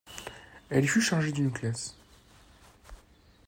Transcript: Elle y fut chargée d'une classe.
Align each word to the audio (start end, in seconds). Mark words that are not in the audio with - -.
Elle 0.71 0.83
y 0.85 0.87
fut 0.87 0.99
chargée 0.99 1.31
d'une 1.31 1.51
classe. 1.51 1.95